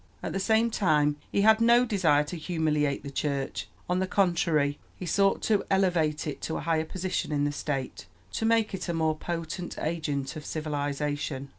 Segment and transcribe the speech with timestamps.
[0.23, 4.79] At the same time he had no desire to humiliate the Church; on the contrary,
[4.95, 8.89] he sought to elevate it to a higher position in the State, to make it
[8.89, 11.49] a more potent agent of civilization.